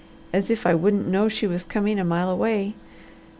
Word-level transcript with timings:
As 0.33 0.49
if 0.49 0.65
I 0.65 0.73
wouldn't 0.73 1.05
know 1.07 1.29
she 1.29 1.45
was 1.45 1.61
coming 1.63 1.99
a 1.99 2.03
mile 2.03 2.31
away! 2.31 2.73